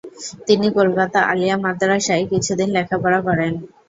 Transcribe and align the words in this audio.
তিনি 0.47 0.67
কলকাতা 0.77 1.19
আলিয়া 1.31 1.55
মাদ্রাসায় 1.57 2.23
কিছুদিন 2.31 2.69
লেখাপড়া 2.75 3.19
করেন। 3.27 3.53